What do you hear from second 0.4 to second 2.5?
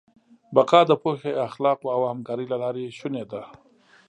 بقا د پوهې، اخلاقو او همکارۍ